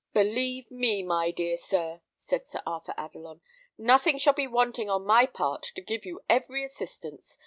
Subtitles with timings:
[0.13, 3.39] "Believe me, my dear sir," said Sir Arthur Adelon,
[3.77, 7.37] "nothing shall be wanting on my part to give you every assistance.